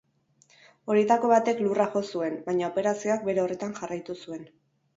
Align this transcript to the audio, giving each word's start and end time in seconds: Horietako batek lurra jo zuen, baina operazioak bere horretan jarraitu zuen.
Horietako 0.93 1.29
batek 1.31 1.61
lurra 1.67 1.87
jo 1.97 2.03
zuen, 2.15 2.41
baina 2.49 2.73
operazioak 2.73 3.31
bere 3.31 3.47
horretan 3.47 3.79
jarraitu 3.79 4.21
zuen. 4.25 4.47